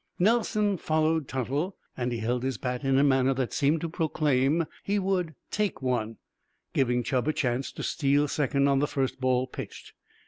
Nelson 0.17 0.77
followed 0.77 1.27
Tuttle, 1.27 1.77
and 1.95 2.11
he 2.11 2.17
held 2.17 2.41
his 2.41 2.57
bat 2.57 2.83
in 2.83 2.97
a 2.97 3.03
manner 3.03 3.35
that 3.35 3.53
seemed 3.53 3.81
to 3.81 3.87
proclaim 3.87 4.65
he 4.83 4.97
would 4.97 5.35
"take 5.51 5.79
one," 5.79 6.17
giving 6.73 7.03
Chub 7.03 7.27
a 7.27 7.33
chance 7.33 7.67
to 7.67 7.83
try 7.83 7.83
to 7.83 7.87
steal 7.87 8.27
second 8.27 8.67
on 8.67 8.79
the 8.79 8.87
first 8.87 9.21
ball 9.21 9.45
pitched. 9.45 9.93